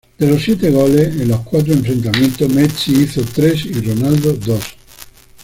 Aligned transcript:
De 0.17 0.25
los 0.27 0.41
siete 0.41 0.71
goles 0.71 1.09
en 1.21 1.27
los 1.27 1.41
cuatro 1.41 1.73
enfrentamientos, 1.73 2.49
Messi 2.49 3.03
hizo 3.03 3.21
tres 3.21 3.65
y 3.67 3.81
Ronaldo 3.81 4.33
dos. 4.33 4.65